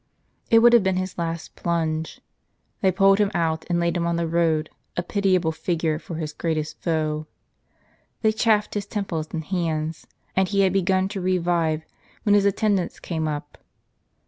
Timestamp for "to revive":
11.09-11.85